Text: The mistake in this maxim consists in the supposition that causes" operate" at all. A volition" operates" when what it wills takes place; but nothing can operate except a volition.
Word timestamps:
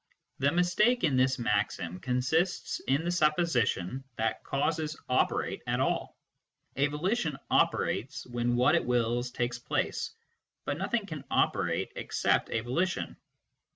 The 0.39 0.51
mistake 0.51 1.03
in 1.03 1.15
this 1.15 1.37
maxim 1.37 1.99
consists 1.99 2.79
in 2.87 3.03
the 3.05 3.11
supposition 3.11 4.03
that 4.15 4.43
causes" 4.43 4.99
operate" 5.19 5.61
at 5.67 5.79
all. 5.79 6.17
A 6.75 6.87
volition" 6.87 7.37
operates" 7.51 8.25
when 8.33 8.55
what 8.55 8.73
it 8.73 8.83
wills 8.83 9.29
takes 9.29 9.59
place; 9.59 10.09
but 10.65 10.79
nothing 10.79 11.05
can 11.05 11.23
operate 11.29 11.91
except 11.95 12.49
a 12.49 12.61
volition. 12.61 13.15